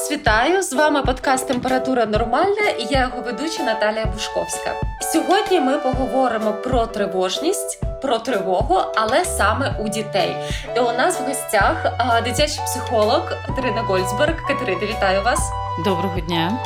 [0.00, 0.62] вас вітаю!
[0.62, 4.74] З вами подкаст Температура Нормальна і я його ведуча Наталія Бушковська.
[5.12, 10.36] Сьогодні ми поговоримо про тривожність, про тривогу, але саме у дітей.
[10.76, 11.76] І у нас в гостях
[12.24, 14.46] дитячий психолог Катерина Гольцберг.
[14.48, 15.40] Катерина, вітаю вас!
[15.84, 16.58] Доброго дня!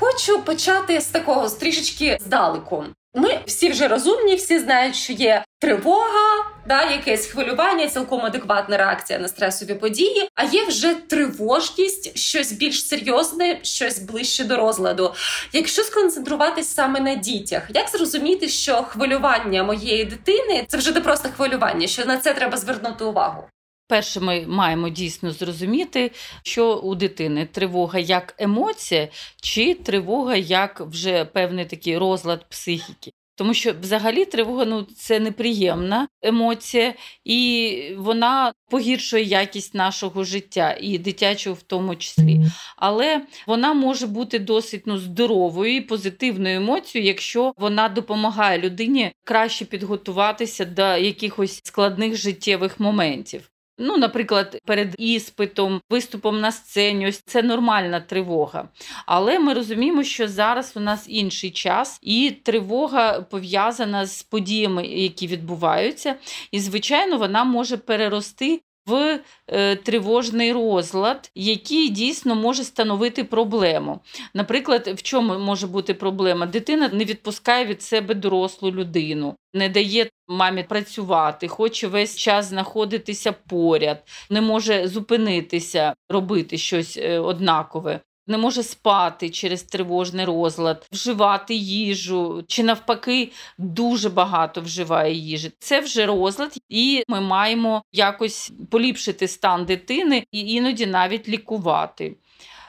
[0.00, 2.84] Хочу почати з такого з трішечки здалеку.
[3.18, 9.18] Ми всі вже розумні, всі знають, що є тривога, да, якесь хвилювання, цілком адекватна реакція
[9.18, 10.28] на стресові події.
[10.34, 15.14] А є вже тривожність, щось більш серйозне, щось ближче до розладу.
[15.52, 21.28] Якщо сконцентруватись саме на дітях, як зрозуміти, що хвилювання моєї дитини це вже не просто
[21.36, 23.44] хвилювання, що на це треба звернути увагу?
[23.88, 26.10] Перше, ми маємо дійсно зрозуміти,
[26.42, 29.08] що у дитини тривога як емоція,
[29.42, 33.12] чи тривога як вже певний такий розлад психіки.
[33.36, 36.94] Тому що взагалі тривога ну це неприємна емоція,
[37.24, 42.40] і вона погіршує якість нашого життя і дитячого в тому числі.
[42.76, 49.64] Але вона може бути досить ну, здоровою і позитивною емоцією, якщо вона допомагає людині краще
[49.64, 53.50] підготуватися до якихось складних життєвих моментів.
[53.78, 58.68] Ну, наприклад, перед іспитом, виступом на сцені, ось це нормальна тривога.
[59.06, 65.26] Але ми розуміємо, що зараз у нас інший час, і тривога пов'язана з подіями, які
[65.26, 66.14] відбуваються.
[66.50, 74.00] І, звичайно, вона може перерости в е, тривожний розлад, який дійсно може становити проблему.
[74.34, 76.46] Наприклад, в чому може бути проблема?
[76.46, 83.32] Дитина не відпускає від себе дорослу людину, не дає мамі працювати, хоче весь час знаходитися
[83.32, 91.54] поряд, не може зупинитися, робити щось е, однакове не може спати через тривожний розлад, вживати
[91.54, 95.52] їжу чи навпаки дуже багато вживає їжі.
[95.58, 102.16] Це вже розлад, і ми маємо якось поліпшити стан дитини і іноді навіть лікувати.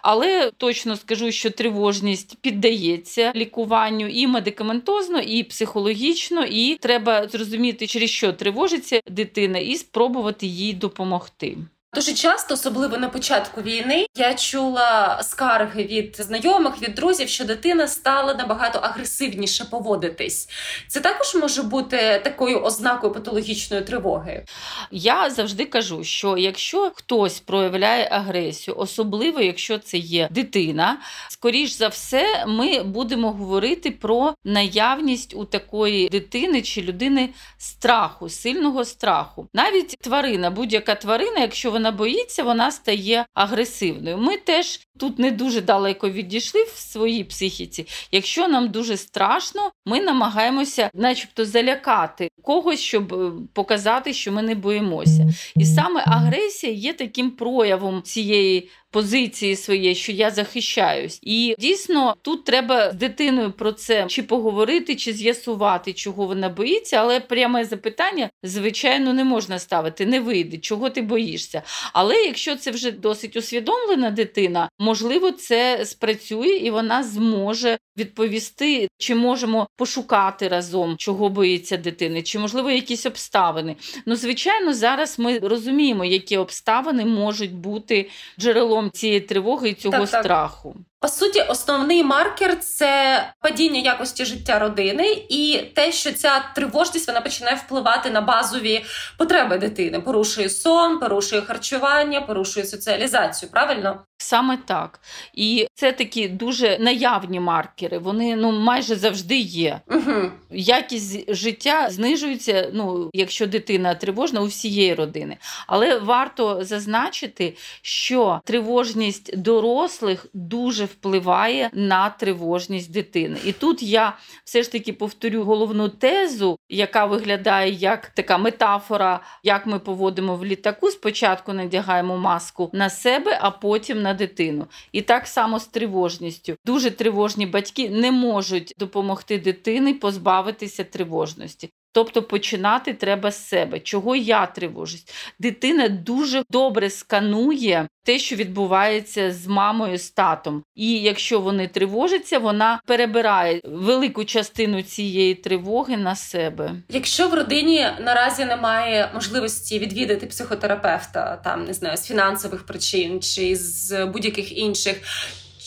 [0.01, 8.09] Але точно скажу, що тривожність піддається лікуванню і медикаментозно, і психологічно, і треба зрозуміти, через
[8.09, 11.57] що тривожиться дитина, і спробувати їй допомогти.
[11.97, 17.87] Дуже часто, особливо на початку війни, я чула скарги від знайомих, від друзів, що дитина
[17.87, 20.49] стала набагато агресивніше поводитись.
[20.87, 24.45] Це також може бути такою ознакою патологічної тривоги.
[24.91, 30.97] Я завжди кажу, що якщо хтось проявляє агресію, особливо якщо це є дитина,
[31.29, 38.85] скоріш за все, ми будемо говорити про наявність у такої дитини чи людини страху, сильного
[38.85, 39.47] страху.
[39.53, 44.17] Навіть тварина, будь-яка тварина, якщо вона боїться, вона стає агресивною.
[44.17, 47.87] Ми теж тут не дуже далеко відійшли в своїй психіці.
[48.11, 54.55] Якщо нам дуже страшно, ми намагаємося, начебто, залякати когось, щоб е, показати, що ми не
[54.55, 55.27] боїмося.
[55.55, 61.19] І саме агресія є таким проявом цієї позиції своєї, що я захищаюсь.
[61.21, 66.97] І дійсно тут треба з дитиною про це чи поговорити, чи з'ясувати, чого вона боїться,
[66.97, 71.61] але пряме запитання, звичайно, не можна ставити, не вийде, чого ти боїшся.
[71.93, 79.15] Але якщо це вже досить усвідомлена дитина, можливо, це спрацює і вона зможе відповісти, чи
[79.15, 83.75] можемо пошукати разом, чого боїться дитини, чи можливо якісь обставини.
[84.05, 88.09] Ну, звичайно, зараз ми розуміємо, які обставини можуть бути
[88.39, 90.73] джерелом цієї тривоги і цього так, страху.
[90.73, 90.83] Так.
[90.99, 97.21] По суті, основний маркер це падіння якості життя родини, і те, що ця тривожність вона
[97.21, 98.85] починає впливати на базові
[99.17, 103.51] потреби дитини, порушує сон, порушує харчування, порушує соціалізацію.
[103.51, 104.01] Правильно?
[104.19, 104.99] Саме так.
[105.33, 107.97] І це такі дуже наявні маркери.
[107.97, 109.81] Вони ну майже завжди є.
[109.87, 110.31] Угу.
[110.51, 115.37] Якість життя знижується, ну якщо дитина тривожна у всієї родини.
[115.67, 123.37] Але варто зазначити, що тривожність дорослих дуже впливає на тривожність дитини.
[123.45, 129.65] І тут я все ж таки повторю головну тезу, яка виглядає як така метафора, як
[129.65, 130.91] ми поводимо в літаку.
[130.91, 134.67] Спочатку надягаємо маску на себе, а потім на дитину.
[134.91, 136.55] І так само з тривожністю.
[136.65, 141.69] Дуже тривожні батьки не можуть допомогти дитині позбавитися тривожності.
[141.97, 143.79] Тобто починати треба з себе.
[143.79, 145.05] Чого я тривожусь?
[145.39, 150.63] Дитина дуже добре сканує те, що відбувається з мамою, з татом.
[150.75, 156.71] І якщо вони тривожаться, вона перебирає велику частину цієї тривоги на себе.
[156.89, 163.55] Якщо в родині наразі немає можливості відвідати психотерапевта, там не знаю, з фінансових причин чи
[163.55, 165.01] з будь-яких інших.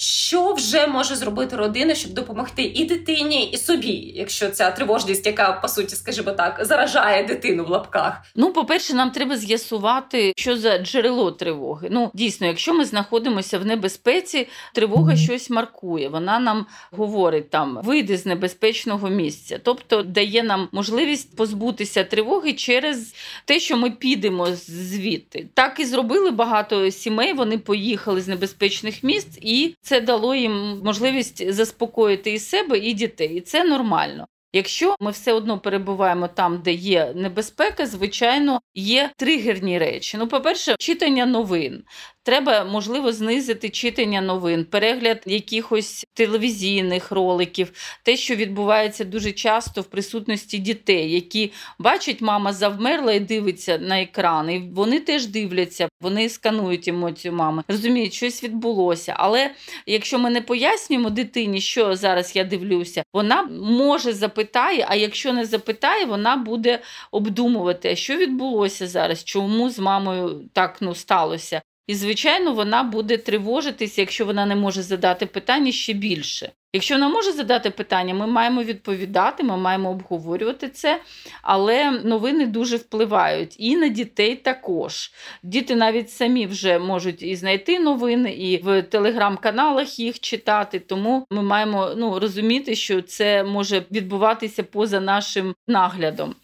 [0.00, 5.52] Що вже може зробити родина, щоб допомогти і дитині, і собі, якщо ця тривожність, яка
[5.52, 8.22] по суті, скажімо так, заражає дитину в лапках?
[8.34, 11.88] Ну, по-перше, нам треба з'ясувати, що за джерело тривоги.
[11.90, 16.08] Ну, дійсно, якщо ми знаходимося в небезпеці, тривога щось маркує.
[16.08, 23.14] Вона нам говорить там вийди з небезпечного місця, тобто дає нам можливість позбутися тривоги через
[23.44, 25.48] те, що ми підемо звідти.
[25.54, 27.32] Так і зробили багато сімей.
[27.32, 33.34] Вони поїхали з небезпечних місць, і це дало їм можливість заспокоїти і себе, і дітей.
[33.36, 34.26] І це нормально.
[34.52, 40.16] Якщо ми все одно перебуваємо там, де є небезпека, звичайно, є тригерні речі.
[40.16, 41.84] Ну, по-перше, читання новин.
[42.22, 49.84] Треба, можливо, знизити читання новин, перегляд якихось телевізійних роликів, те, що відбувається дуже часто в
[49.84, 54.50] присутності дітей, які бачать, мама завмерла і дивиться на екран.
[54.50, 59.14] І вони теж дивляться, вони сканують емоцію мами, розуміють, щось відбулося.
[59.16, 59.50] Але
[59.86, 65.44] якщо ми не пояснюємо дитині, що зараз я дивлюся, вона може запитає, а якщо не
[65.44, 71.62] запитає, вона буде обдумувати, що відбулося зараз, чому з мамою так ну сталося.
[71.86, 76.52] І, звичайно, вона буде тривожитися, якщо вона не може задати питання ще більше.
[76.72, 81.00] Якщо вона може задати питання, ми маємо відповідати, ми маємо обговорювати це,
[81.42, 85.12] але новини дуже впливають і на дітей також.
[85.42, 90.78] Діти навіть самі вже можуть і знайти новини, і в телеграм-каналах їх читати.
[90.78, 96.34] Тому ми маємо ну, розуміти, що це може відбуватися поза нашим наглядом.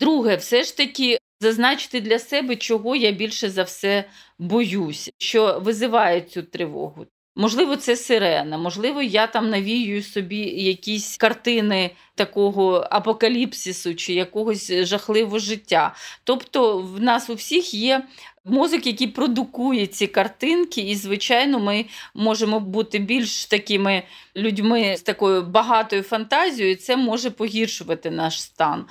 [0.00, 4.04] Друге, все ж таки зазначити для себе, чого я більше за все
[4.38, 7.06] боюсь, що визиває цю тривогу.
[7.36, 15.38] Можливо, це сирена, можливо, я там навіюю собі якісь картини такого апокаліпсису чи якогось жахливого
[15.38, 15.94] життя.
[16.24, 18.04] Тобто, в нас у всіх є
[18.44, 24.02] мозок, який продукує ці картинки, і, звичайно, ми можемо бути більш такими
[24.36, 28.84] людьми з такою багатою фантазією, і це може погіршувати наш стан.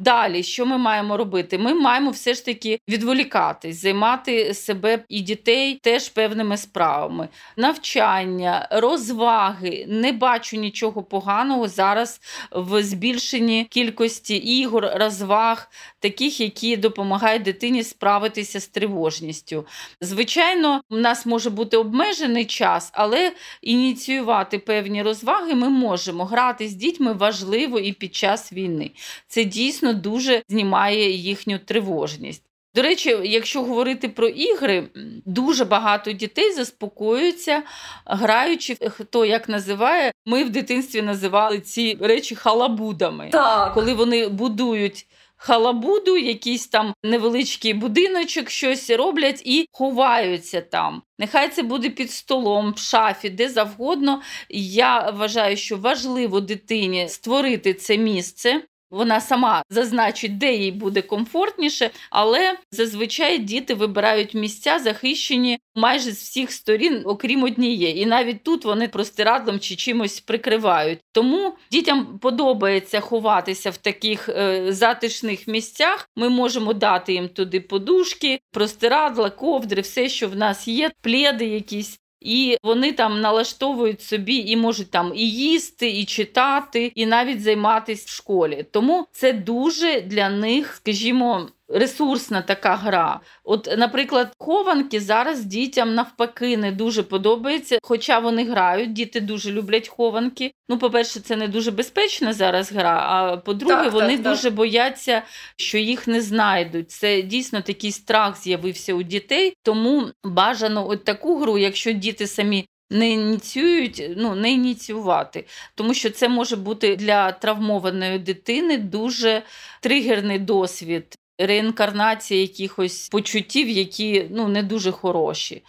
[0.00, 1.58] Далі, що ми маємо робити?
[1.58, 9.84] Ми маємо все ж таки відволікатись, займати себе і дітей теж певними справами, навчання, розваги.
[9.88, 12.20] Не бачу нічого поганого зараз
[12.52, 15.70] в збільшенні кількості ігор, розваг,
[16.00, 19.66] таких, які допомагають дитині справитися з тривожністю.
[20.00, 23.32] Звичайно, у нас може бути обмежений час, але
[23.62, 26.24] ініціювати певні розваги ми можемо.
[26.24, 28.90] Грати з дітьми важливо і під час війни.
[29.28, 32.42] Це дійсно дуже знімає їхню тривожність.
[32.74, 34.88] До речі, якщо говорити про ігри,
[35.26, 37.62] дуже багато дітей заспокоюються,
[38.06, 43.74] граючи, хто як називає, ми в дитинстві називали ці речі халабудами, так.
[43.74, 45.06] коли вони будують.
[45.42, 51.02] Халабуду, якийсь там невеличкий будиночок, щось роблять і ховаються там.
[51.18, 54.22] Нехай це буде під столом, в шафі, де завгодно.
[54.48, 61.90] Я вважаю, що важливо дитині створити це місце, вона сама зазначить, де їй буде комфортніше,
[62.10, 68.02] але зазвичай діти вибирають місця, захищені майже з всіх сторін, окрім однієї.
[68.02, 70.98] І навіть тут вони простирадлом чи чимось прикривають.
[71.12, 76.08] Тому дітям подобається ховатися в таких е, затишних місцях.
[76.16, 82.00] Ми можемо дати їм туди подушки, простирадла, ковдри, все, що в нас є, пледи якісь.
[82.20, 88.04] І вони там налаштовують собі і можуть там і їсти, і читати, і навіть займатися
[88.06, 88.66] в школі.
[88.70, 93.20] Тому це дуже для них, скажімо, ресурсна така гра.
[93.44, 99.88] От, наприклад, хованки зараз дітям навпаки не дуже подобається, хоча вони грають, діти дуже люблять
[99.88, 100.52] хованки.
[100.68, 103.06] Ну, по-перше, це не дуже безпечна зараз гра.
[103.08, 104.54] А по-друге, так, вони так, дуже так.
[104.54, 105.22] бояться,
[105.56, 106.90] що їх не знайдуть.
[106.90, 109.54] Це дійсно такий страх з'явився у дітей.
[109.62, 112.66] Тому бажано от таку гру, якщо діти самі.
[112.92, 119.42] Не ініціюють, ну не ініціювати, тому що це може бути для травмованої дитини дуже
[119.80, 121.16] тригерний досвід
[121.46, 125.62] реінкарнація якихось почуттів, які ну, не дуже хороші.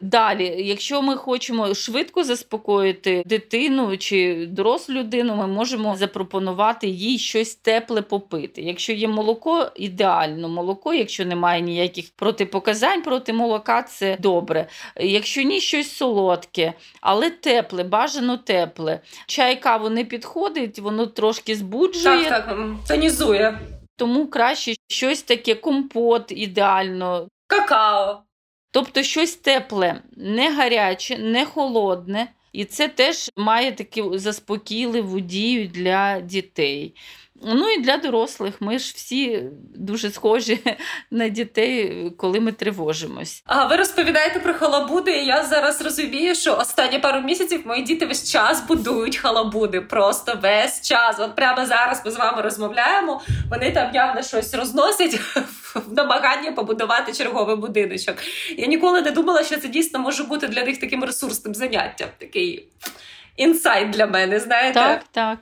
[0.00, 7.54] Далі, якщо ми хочемо швидко заспокоїти дитину чи дорослу людину, ми можемо запропонувати їй щось
[7.54, 8.62] тепле попити.
[8.62, 14.66] Якщо є молоко, ідеально молоко, якщо немає ніяких протипоказань проти молока, це добре.
[15.00, 19.00] Якщо ні, щось солодке, але тепле, бажано тепле.
[19.26, 22.28] Чай каву не підходить, воно трошки збуджує.
[22.30, 23.58] Так, так, тонізує.
[23.96, 27.28] Тому краще щось таке компот ідеально.
[27.46, 28.22] Какао.
[28.70, 32.32] Тобто щось тепле, не гаряче, не холодне.
[32.52, 36.94] І це теж має таку заспокійливу дію для дітей.
[37.42, 39.42] Ну і для дорослих ми ж всі
[39.74, 40.58] дуже схожі
[41.10, 43.42] на дітей, коли ми тривожимось.
[43.46, 45.12] А ви розповідаєте про халабуди?
[45.12, 49.80] і Я зараз розумію, що останні пару місяців мої діти весь час будують халабуди.
[49.80, 51.16] Просто весь час.
[51.20, 53.22] От прямо зараз ми з вами розмовляємо.
[53.50, 55.14] Вони там явно щось розносять
[55.74, 58.16] в намаганні побудувати черговий будиночок.
[58.56, 62.08] Я ніколи не думала, що це дійсно може бути для них таким ресурсним заняттям.
[62.18, 62.68] Такий
[63.36, 64.40] інсайт для мене.
[64.40, 65.38] Знаєте, так, так.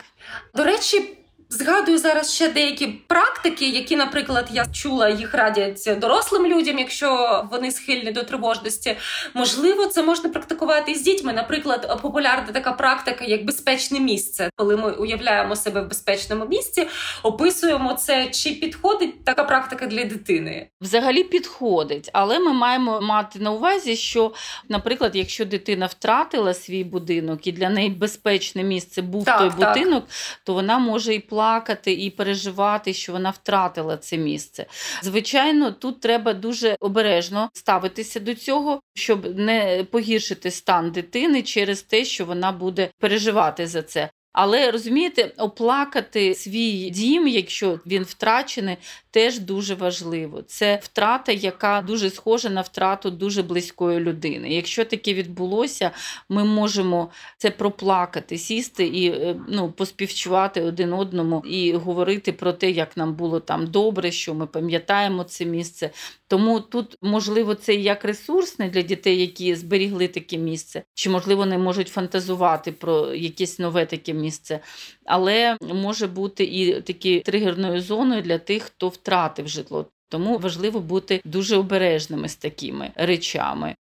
[0.55, 1.17] До речі.
[1.53, 7.71] Згадую зараз ще деякі практики, які, наприклад, я чула, їх радять дорослим людям, якщо вони
[7.71, 8.97] схильні до тривожності.
[9.35, 11.33] Можливо, це можна практикувати з дітьми.
[11.33, 16.87] Наприклад, популярна така практика, як безпечне місце, коли ми уявляємо себе в безпечному місці,
[17.23, 20.69] описуємо це, чи підходить така практика для дитини.
[20.81, 24.33] Взагалі підходить, але ми маємо мати на увазі, що,
[24.69, 29.75] наприклад, якщо дитина втратила свій будинок і для неї безпечне місце був так, той так.
[29.75, 30.05] будинок,
[30.45, 34.67] то вона може і плакати плакати і переживати, що вона втратила це місце.
[35.03, 42.05] Звичайно, тут треба дуже обережно ставитися до цього, щоб не погіршити стан дитини через те,
[42.05, 44.11] що вона буде переживати за це.
[44.33, 48.77] Але розумієте, оплакати свій дім, якщо він втрачений,
[49.11, 50.43] теж дуже важливо.
[50.43, 54.49] Це втрата, яка дуже схожа на втрату дуже близької людини.
[54.51, 55.91] Якщо таке відбулося,
[56.29, 62.71] ми можемо це проплакати, сісти і е, ну, поспівчувати один одному і говорити про те,
[62.71, 65.91] як нам було там добре, що ми пам'ятаємо це місце.
[66.33, 71.59] Тому тут, можливо, це як ресурсне для дітей, які зберігли таке місце, чи, можливо, не
[71.59, 74.61] можуть фантазувати про якесь нове таке місце,
[75.05, 79.87] але може бути і такі тригерною зоною для тих, хто втратив житло.
[80.09, 83.75] Тому важливо бути дуже обережними з такими речами.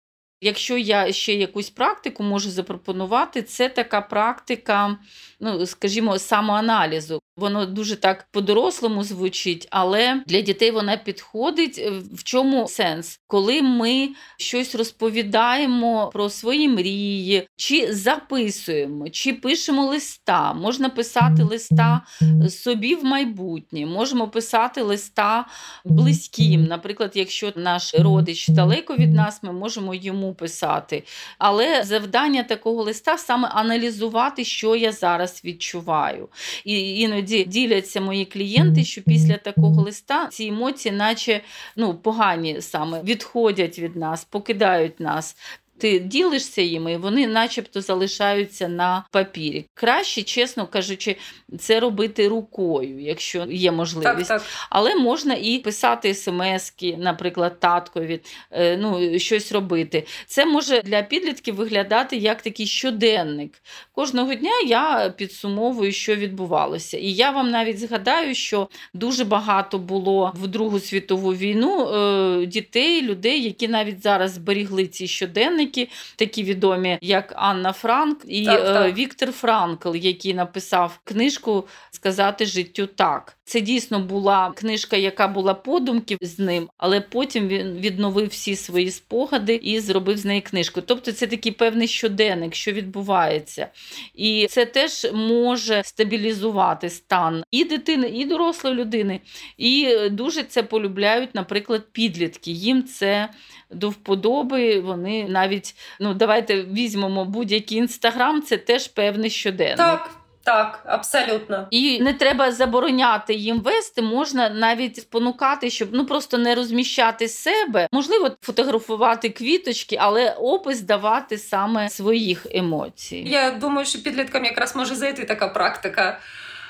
[0.42, 4.98] Якщо я ще якусь практику можу запропонувати, це така практика,
[5.40, 7.22] ну скажімо, самоаналізу.
[7.40, 11.80] Воно дуже так по-дорослому звучить, але для дітей вона підходить.
[11.80, 13.20] Е, в чому сенс?
[13.28, 22.02] Коли ми щось розповідаємо про свої мрії, чи записуємо, чи пишемо листа, можна писати листа
[22.50, 25.46] собі в майбутнє, можемо писати листа
[25.86, 26.64] близьким.
[26.64, 31.04] Наприклад, якщо наш родич далеко від нас, ми можемо йому писати.
[31.38, 36.30] Але завдання такого листа саме аналізувати, що я зараз відчуваю.
[36.66, 41.42] І іноді іноді діляться мої клієнти, що після такого листа ці емоції, наче
[41.76, 45.36] ну, погані саме відходять від нас, покидають нас
[45.80, 49.66] ти ділишся їми, і вони начебто залишаються на папірі.
[49.74, 51.16] Краще, чесно кажучи,
[51.60, 54.28] це робити рукою, якщо є можливість.
[54.30, 54.48] Так, так.
[54.70, 58.20] Але можна і писати смски, наприклад, таткові,
[58.52, 60.06] е, ну, щось робити.
[60.28, 63.62] Це може для підлітків виглядати як такий щоденник.
[63.92, 66.98] Кожного дня я підсумовую, що відбувалося.
[66.98, 73.02] І я вам навіть згадаю, що дуже багато було в Другу світову війну е, дітей,
[73.02, 78.60] людей, які навіть зараз зберігли ці щоденники письменники, такі відомі, як Анна Франк і так,
[78.60, 78.98] е, так.
[78.98, 83.38] Віктор Франкл, який написав книжку Сказати життю так.
[83.50, 88.92] Це дійсно була книжка, яка була подумки з ним, але потім він відновив всі свої
[88.92, 90.82] спогади і зробив з неї книжку.
[90.82, 93.68] Тобто це такий певний щоденник, що відбувається.
[94.16, 99.20] І це теж може стабілізувати стан і дитини, і дорослої людини.
[99.58, 102.52] І дуже це полюбляють, наприклад, підлітки.
[102.52, 103.30] Їм це
[103.72, 104.80] до вподоби.
[104.80, 109.78] Вони навіть ну давайте візьмемо будь-який інстаграм, це теж певний щоденник.
[109.78, 110.20] Так.
[110.44, 111.68] Так, абсолютно.
[111.72, 117.88] І не треба забороняти їм вести, можна навіть спонукати, щоб ну просто не розміщати себе.
[117.92, 123.24] Можливо, фотографувати квіточки, але опис давати саме своїх емоцій.
[123.28, 126.20] Я думаю, що підліткам якраз може зайти така практика.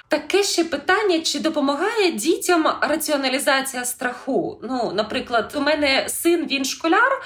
[0.09, 4.59] Таке ще питання, чи допомагає дітям раціоналізація страху?
[4.63, 7.21] Ну, наприклад, у мене син він школяр,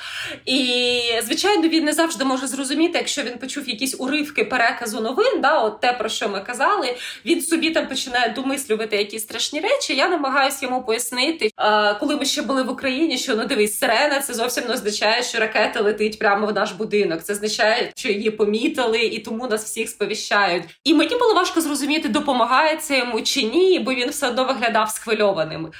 [0.45, 5.59] і звичайно він не завжди може зрозуміти, якщо він почув якісь уривки переказу новин, да,
[5.59, 9.95] от те про що ми казали, він собі там починає домислювати якісь страшні речі.
[9.95, 11.49] Я намагаюся йому пояснити,
[11.99, 15.39] коли ми ще були в Україні, що ну дивись, сирена це зовсім не означає, що
[15.39, 17.23] ракета летить прямо в наш будинок.
[17.23, 20.63] Це означає, що її помітили, і тому нас всіх сповіщають.
[20.83, 24.89] І мені було важко зрозуміти, допомагає подобається йому чи ні, бо він все одно виглядав
[24.89, 25.71] схвильованим.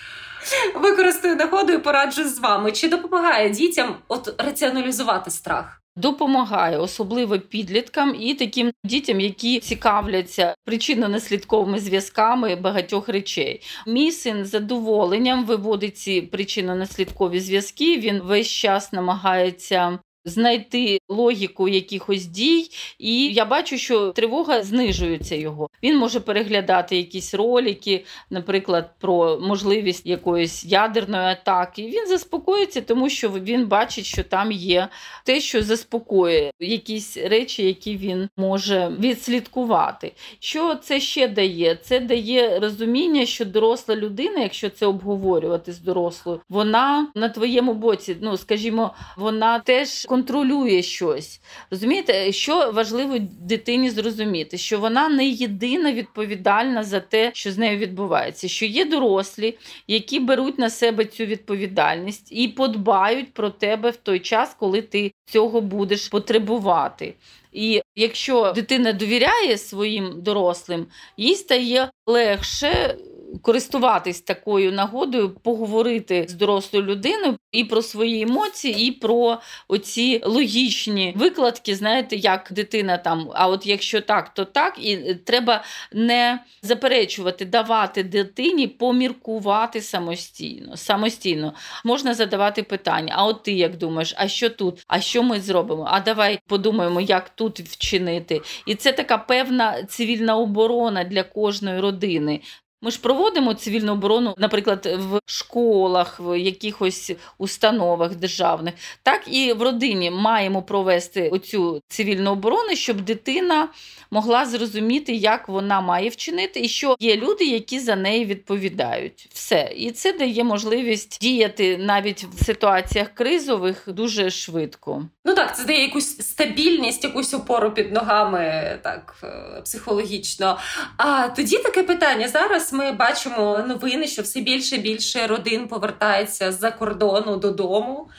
[0.76, 2.72] Використаю нагоду і пораджу з вами.
[2.72, 5.80] Чи допомагає дітям от раціоналізувати страх?
[5.96, 13.62] Допомагає особливо підліткам і таким дітям, які цікавляться причинно-наслідковими зв'язками багатьох речей.
[13.88, 17.98] Мій син з задоволенням виводить ці причинно-наслідкові зв'язки.
[17.98, 25.70] Він весь час намагається знайти логіку якихось дій, і я бачу, що тривога знижується його.
[25.84, 31.84] Він може переглядати якісь ролики, наприклад, про можливість якоїсь ядерної атаки.
[31.84, 34.88] Він заспокоїться, тому що він бачить, що там є
[35.24, 40.12] те, що заспокоює якісь речі, які він може відслідкувати.
[40.40, 41.76] Що це ще дає?
[41.76, 48.18] Це дає розуміння, що доросла людина, якщо це обговорювати з дорослою, вона на твоєму боці,
[48.22, 51.42] ну скажімо, вона теж контролює щось.
[51.72, 57.78] Розумієте, що важливо дитині зрозуміти, що вона не єдина відповідальна за те, що з нею
[57.78, 63.96] відбувається, що є дорослі, які беруть на себе цю відповідальність і подбають про тебе в
[63.96, 67.14] той час, коли ти цього будеш потребувати.
[67.52, 72.98] І якщо дитина довіряє своїм дорослим, їй стає легше
[73.42, 79.38] користуватись такою нагодою, поговорити з дорослою людиною і про свої емоції, і про
[79.68, 81.76] оці логічні викладки.
[81.76, 85.64] Знаєте, як дитина там, а от якщо так, то так, і треба
[85.94, 90.78] не заперечувати, давати дитині поміркувати самостійно.
[90.78, 91.54] Самостійно
[91.86, 94.84] можна задавати питання: а от ти як думаєш, а що тут?
[94.88, 95.88] А що ми зробимо?
[95.92, 98.42] А давай подумаємо, як тут вчинити.
[98.68, 102.42] І це така певна цивільна оборона для кожної родини.
[102.84, 108.74] Ми ж проводимо цивільну оборону, наприклад, в школах, в якихось установах державних,
[109.04, 113.68] так і в родині маємо провести оцю цивільну оборону, щоб дитина
[114.12, 119.30] могла зрозуміти, як вона має вчинити, і що є люди, які за неї відповідають.
[119.34, 119.74] Все.
[119.76, 125.06] І це дає можливість діяти навіть в ситуаціях кризових дуже швидко.
[125.26, 130.58] Ну так, це дає якусь стабільність, якусь опору під ногами, так е, психологічно.
[130.98, 136.52] А тоді таке питання зараз ми бачимо новини, що все більше і більше родин повертається
[136.52, 138.10] з-за кордону додому.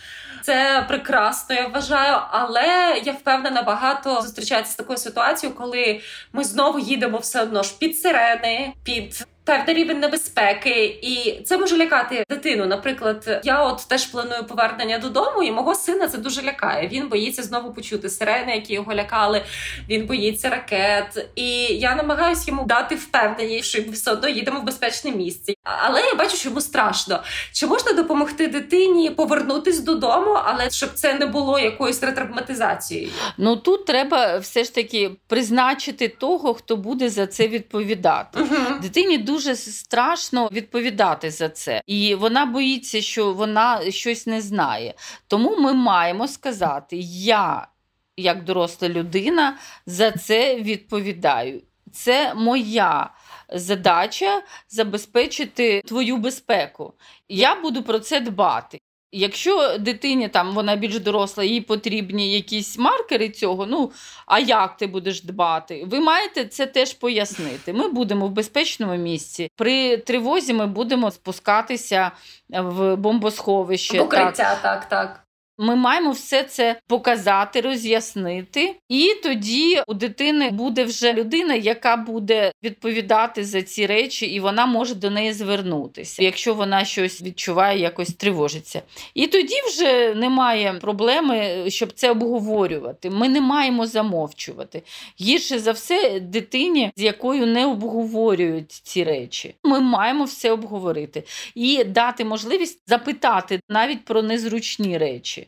[0.42, 2.66] Це прекрасно, я вважаю, але
[3.04, 6.00] я впевнена, багато зустрічається з такою ситуацією, коли
[6.32, 11.76] ми знову їдемо все одно ж під сирени, під певний рівень небезпеки, і це може
[11.76, 12.66] лякати дитину.
[12.66, 16.88] Наприклад, я от теж планую повернення додому, і мого сина це дуже лякає.
[16.88, 19.44] Він боїться знову почути сирени, які його лякали.
[19.88, 21.28] Він боїться ракет.
[21.34, 25.54] І я намагаюся йому дати впевненість, що ми все одно їдемо в безпечне місце.
[25.62, 27.22] Але я бачу, що йому страшно.
[27.52, 33.10] Чи можна допомогти дитині повернутись додому, але щоб це не було якоюсь ретравматизацією?
[33.38, 38.40] Ну тут треба все ж таки призначити того, хто буде за це відповідати.
[38.40, 38.56] Угу.
[38.82, 44.94] Дитині дуже дуже страшно відповідати за це, і вона боїться, що вона щось не знає.
[45.26, 47.68] Тому ми маємо сказати: я,
[48.16, 51.62] як доросла людина, за це відповідаю.
[51.92, 53.10] Це моя
[53.52, 56.94] задача забезпечити твою безпеку.
[57.28, 58.80] Я буду про це дбати.
[59.16, 63.92] Якщо дитині там вона більш доросла, їй потрібні якісь маркери цього, ну
[64.26, 65.84] а як ти будеш дбати?
[65.86, 67.72] Ви маєте це теж пояснити.
[67.72, 69.50] Ми будемо в безпечному місці.
[69.56, 72.10] При тривозі ми будемо спускатися
[72.48, 73.98] в бомбосховище.
[73.98, 74.88] Покриття, так, так.
[74.88, 75.23] так.
[75.58, 82.52] Ми маємо все це показати, роз'яснити, і тоді у дитини буде вже людина, яка буде
[82.62, 88.14] відповідати за ці речі, і вона може до неї звернутися, якщо вона щось відчуває, якось
[88.14, 88.82] тривожиться.
[89.14, 93.10] І тоді вже немає проблеми, щоб це обговорювати.
[93.10, 94.82] Ми не маємо замовчувати.
[95.20, 99.54] Гірше за все, дитині, з якою не обговорюють ці речі.
[99.64, 105.43] Ми маємо все обговорити і дати можливість запитати навіть про незручні речі.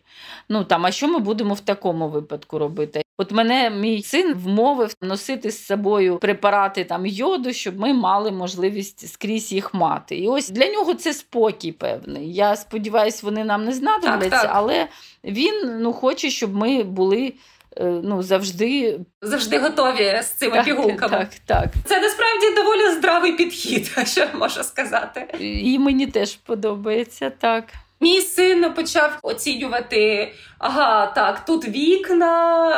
[0.48, 3.02] Ну там, а що ми будемо в такому випадку робити?
[3.18, 9.12] От мене мій син вмовив носити з собою препарати там йоду, щоб ми мали можливість
[9.12, 10.16] скрізь їх мати.
[10.16, 12.34] І ось для нього це спокій певний.
[12.34, 14.88] Я сподіваюся, вони нам не знадобляться, але
[15.24, 17.32] він ну хоче, щоб ми були.
[17.80, 21.16] Е, ну, завжди завжди готові з цими так, пігулками.
[21.16, 21.68] Так, так.
[21.84, 25.28] Це насправді доволі здравий підхід, що можу сказати.
[25.40, 27.64] І мені теж подобається так.
[28.00, 32.70] Мій син почав оцінювати, ага, так, тут вікна.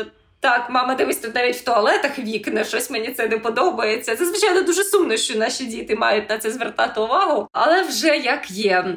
[0.00, 0.06] Е,
[0.40, 4.16] так, мама дивись, тут навіть в туалетах вікна, щось мені це не подобається.
[4.16, 8.50] Це, звичайно, дуже сумно, що наші діти мають на це звертати увагу, але вже як
[8.50, 8.96] є.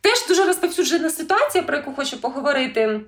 [0.00, 3.00] Теж дуже розповсюджена ситуація, про яку хочу поговорити.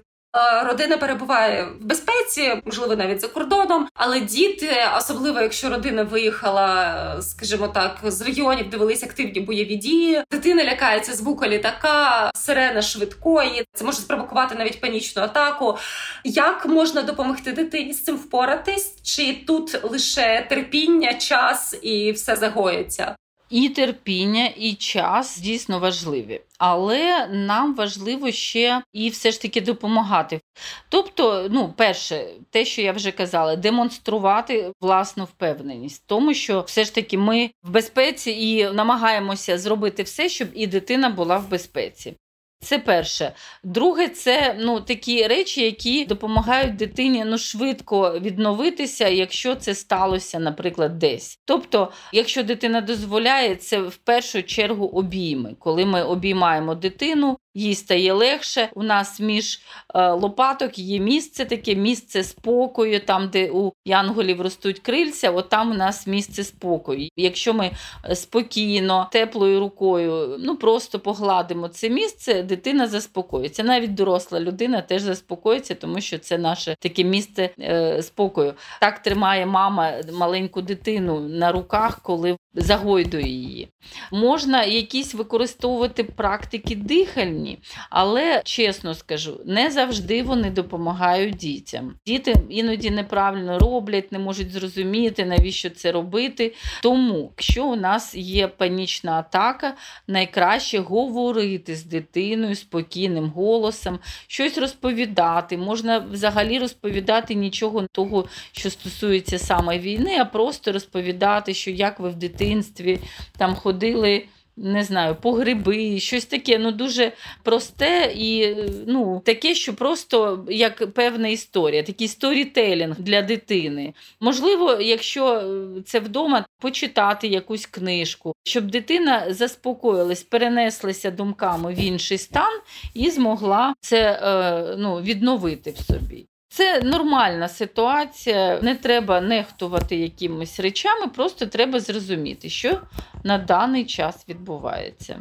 [0.66, 7.68] Родина перебуває в безпеці, можливо, навіть за кордоном, але діти, особливо якщо родина виїхала, скажімо
[7.68, 10.22] так, з регіонів, де велись активні бойові дії.
[10.30, 13.64] Дитина лякається звука літака, сирена швидкої.
[13.72, 15.78] Це може спровокувати навіть панічну атаку.
[16.24, 19.02] Як можна допомогти дитині з цим впоратись?
[19.02, 23.16] Чи тут лише терпіння, час і все загоїться?
[23.50, 26.40] І терпіння, і час дійсно важливі.
[26.58, 30.40] Але нам важливо ще і все ж таки допомагати.
[30.88, 36.94] Тобто, ну, перше, те, що я вже казала, демонструвати власну впевненість, тому що все ж
[36.94, 42.14] таки ми в безпеці і намагаємося зробити все, щоб і дитина була в безпеці.
[42.60, 43.32] Це перше.
[43.64, 50.98] Друге, це ну, такі речі, які допомагають дитині ну, швидко відновитися, якщо це сталося, наприклад,
[50.98, 51.38] десь.
[51.44, 55.56] Тобто, якщо дитина дозволяє, це в першу чергу обійми.
[55.58, 58.68] Коли ми обіймаємо дитину, їй стає легше.
[58.74, 59.60] У нас між
[59.94, 65.70] е, лопаток є місце таке місце спокою, там, де у янголів ростуть крильця, от там
[65.70, 67.08] у нас місце спокою.
[67.16, 67.70] Якщо ми
[68.04, 73.64] е, спокійно, теплою рукою, ну просто погладимо це місце, дитина заспокоїться.
[73.64, 78.54] Навіть доросла людина теж заспокоїться, тому що це наше таке місце е, спокою.
[78.80, 83.68] Так тримає мама маленьку дитину на руках, коли загойдує її.
[84.12, 87.58] Можна якісь використовувати практики дихальні,
[87.90, 91.94] але чесно скажу, не завжди вони допомагають дітям.
[92.06, 96.54] Діти іноді неправильно роблять, не можуть зрозуміти, навіщо це робити.
[96.82, 99.74] Тому, якщо у нас є панічна атака,
[100.06, 105.56] найкраще говорити з дитиною спокійним голосом, щось розповідати.
[105.56, 112.08] Можна взагалі розповідати нічого того, що стосується саме війни, а просто розповідати, що як ви
[112.08, 112.98] в дитинстві
[113.38, 114.24] там ходили
[114.62, 120.92] не знаю, по гриби, щось таке, ну дуже просте і ну, таке, що просто як
[120.92, 123.94] певна історія, такий сторітелінг для дитини.
[124.20, 125.42] Можливо, якщо
[125.86, 132.60] це вдома, почитати якусь книжку, щоб дитина заспокоїлась, перенеслася думками в інший стан
[132.94, 136.26] і змогла це е, ну, відновити в собі.
[136.50, 142.80] Це нормальна ситуація, не треба нехтувати якимись речами, просто треба зрозуміти, що
[143.24, 145.18] на даний час відбувається.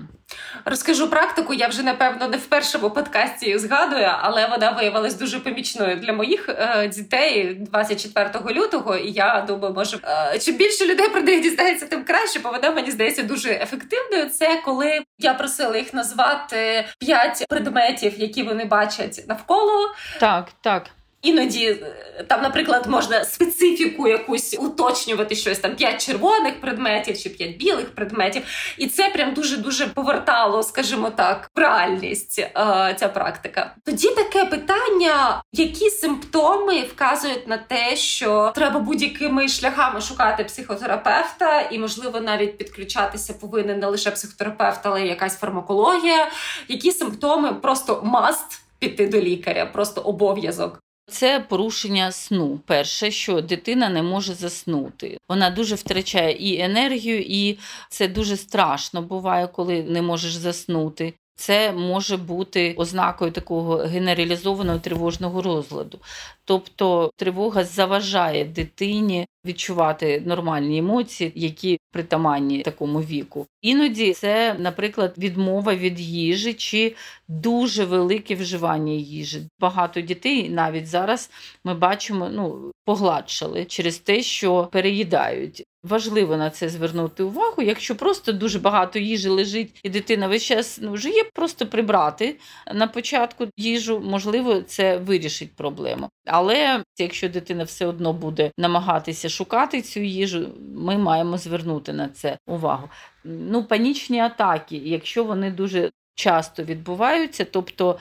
[0.65, 1.53] Розкажу практику.
[1.53, 6.49] Я вже напевно не в першому подкасті згадую, але вона виявилась дуже помічною для моїх
[6.49, 8.95] е, дітей 24 лютого.
[8.95, 12.71] І я думаю, може е, чим більше людей про них дізнається, тим краще, бо вона
[12.71, 14.29] мені здається дуже ефективною.
[14.29, 19.91] Це коли я просила їх назвати п'ять предметів, які вони бачать навколо.
[20.19, 20.89] Так, так.
[21.21, 27.57] Іноді е, там, наприклад, можна специфіку якусь уточнювати щось там п'ять червоних предметів чи п'ять
[27.57, 28.41] білих предметів,
[28.77, 32.53] і це прям дуже дуже повертало, скажімо так, реальність е,
[32.99, 33.75] ця практика.
[33.85, 41.79] Тоді таке питання: які симптоми вказують на те, що треба будь-якими шляхами шукати психотерапевта, і
[41.79, 46.31] можливо навіть підключатися повинен не лише психотерапевт, але й якась фармакологія.
[46.67, 50.79] Які симптоми просто маст піти до лікаря, просто обов'язок.
[51.09, 52.59] Це порушення сну.
[52.65, 55.17] Перше, що дитина не може заснути.
[55.29, 57.57] Вона дуже втрачає і енергію, і
[57.89, 61.13] це дуже страшно буває, коли не можеш заснути.
[61.35, 65.99] Це може бути ознакою такого генералізованого тривожного розладу.
[66.45, 73.47] Тобто тривога заважає дитині відчувати нормальні емоції, які притаманні такому віку.
[73.67, 76.95] Іноді це, наприклад, відмова від їжі чи
[77.27, 79.41] дуже велике вживання їжі.
[79.59, 81.29] Багато дітей навіть зараз
[81.63, 85.63] ми бачимо, ну погладшали через те, що переїдають.
[85.83, 87.61] Важливо на це звернути увагу.
[87.61, 92.35] Якщо просто дуже багато їжі лежить, і дитина весь час ну, жиє, просто прибрати
[92.73, 96.09] на початку їжу, можливо, це вирішить проблему.
[96.25, 102.37] Але якщо дитина все одно буде намагатися шукати цю їжу, ми маємо звернути на це
[102.47, 102.89] увагу.
[103.23, 107.99] Ну, Панічні атаки, якщо вони дуже часто відбуваються, тобто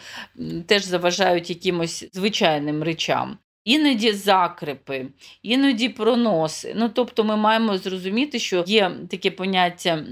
[0.66, 3.38] теж заважають якимось звичайним речам.
[3.64, 5.07] Іноді закрипи,
[5.42, 6.74] іноді проноси.
[6.76, 10.05] Ну, тобто, ми маємо зрозуміти, що є таке поняття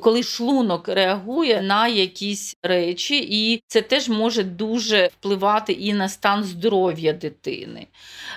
[0.00, 6.44] коли шлунок реагує на якісь речі, і це теж може дуже впливати і на стан
[6.44, 7.86] здоров'я дитини.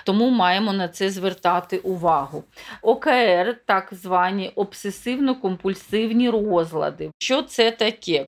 [0.04, 2.44] Тому маємо на це звертати увагу.
[2.82, 7.10] ОКР, так звані обсесивно-компульсивні розлади.
[7.18, 8.26] Що це таке?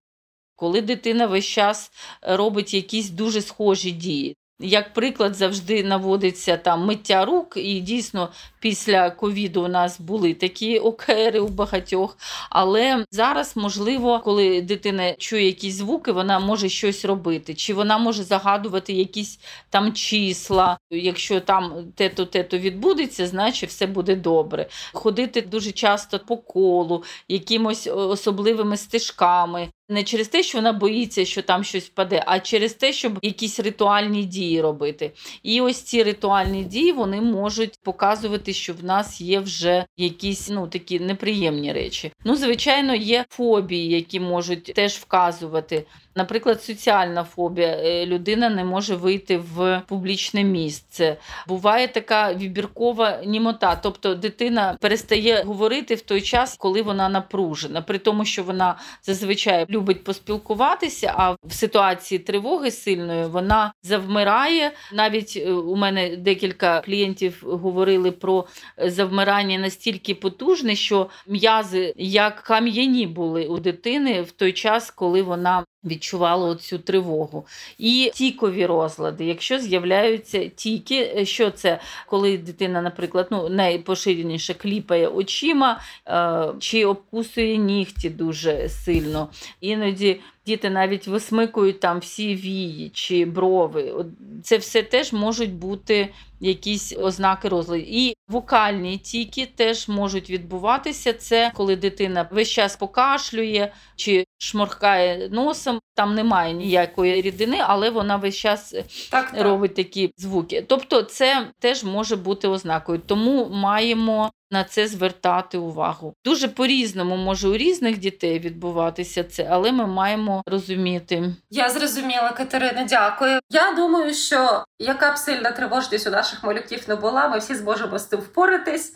[0.57, 1.90] Коли дитина весь час
[2.22, 4.37] робить якісь дуже схожі дії.
[4.61, 8.29] Як приклад завжди наводиться там миття рук, і дійсно
[8.61, 12.19] після ковіду у нас були такі окери у багатьох.
[12.51, 18.23] Але зараз, можливо, коли дитина чує якісь звуки, вона може щось робити, чи вона може
[18.23, 19.40] загадувати якісь
[19.71, 20.79] там числа.
[20.90, 24.66] Якщо там те-то, те-то відбудеться, значить все буде добре.
[24.92, 29.69] Ходити дуже часто по колу, якимось особливими стежками.
[29.88, 33.61] Не через те, що вона боїться, що там щось впаде, а через те, щоб якісь
[33.61, 35.12] ритуальні дії робити.
[35.42, 40.66] І ось ці ритуальні дії вони можуть показувати, що в нас є вже якісь ну
[40.66, 42.12] такі неприємні речі.
[42.25, 45.85] Ну, звичайно, є фобії, які можуть теж вказувати.
[46.17, 47.69] Наприклад, соціальна фобія.
[47.69, 51.17] Е, людина не може вийти в публічне місце.
[51.49, 57.99] Буває така вибіркова німота, тобто дитина перестає говорити в той час, коли вона напружена, при
[57.99, 64.73] тому, що вона зазвичай любить поспілкуватися, а в ситуації тривоги сильної вона завмирає.
[64.93, 68.47] Навіть е, у мене декілька клієнтів говорили про
[68.79, 75.23] е, завмирання настільки потужне, що м'язи як кам'яні були у дитини в той час, коли
[75.23, 77.47] вона відчувала цю тривогу.
[77.79, 85.09] І тікові розлади, якщо з'являються тіки, е, що це коли дитина, наприклад, ну найпоширеніше кліпає
[85.09, 89.29] очима е, чи обкусує нігті дуже сильно.
[89.61, 93.95] Іноді діти навіть висмикують там всі вії чи брови.
[94.43, 96.09] Це все теж можуть бути
[96.41, 97.83] якісь ознаки розладу.
[97.87, 101.13] І вокальні тіки теж можуть відбуватися.
[101.13, 105.81] Це коли дитина весь час покашлює чи шморкає носом.
[105.95, 108.75] Там немає ніякої рідини, але вона весь час
[109.11, 109.45] так, так.
[109.45, 110.65] робить такі звуки.
[110.69, 113.01] Тобто, це теж може бути ознакою.
[113.07, 116.15] Тому маємо на це звертати увагу.
[116.25, 121.35] Дуже по-різному може у різних дітей відбуватися це, але ми маємо розуміти.
[121.51, 123.41] Я зрозуміла, Катерина, дякую.
[123.51, 127.99] Я думаю, що яка б сильна тривожність у наших малюків не була, ми всі зможемо
[127.99, 128.95] з цим впоратись.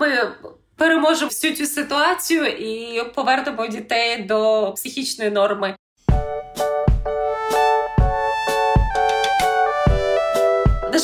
[0.00, 0.32] Ми
[0.76, 5.76] переможемо всю цю ситуацію і повернемо дітей до психічної норми.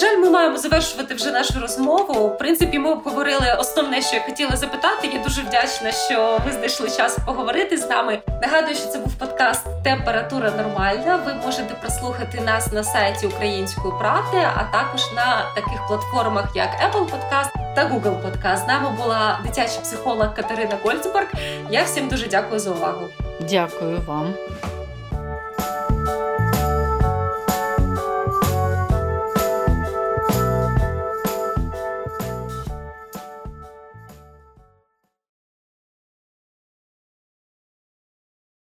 [0.00, 2.28] Жаль, ми маємо завершувати вже нашу розмову.
[2.28, 5.10] В принципі, ми обговорили основне, що я хотіла запитати.
[5.14, 8.18] Я дуже вдячна, що ви знайшли час поговорити з нами.
[8.42, 11.16] Нагадую, що це був подкаст Температура нормальна.
[11.26, 17.04] Ви можете прослухати нас на сайті Української правди, а також на таких платформах, як Apple
[17.10, 18.64] Podcast та Google Podcast.
[18.64, 21.26] З нами була дитяча психолог Катерина Гольцберг.
[21.70, 23.08] Я всім дуже дякую за увагу.
[23.40, 24.34] Дякую вам.